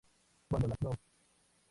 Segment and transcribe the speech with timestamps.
[0.49, 0.97] Cuando la Prof.